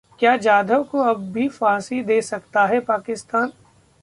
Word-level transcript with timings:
क्या 0.19 0.35
जाधव 0.37 0.83
को 0.83 0.99
अब 0.99 1.31
भी 1.31 1.47
फांसी 1.49 2.01
दे 2.03 2.21
सकता 2.21 2.65
है 2.65 2.79
पाकिस्तान? 2.79 3.51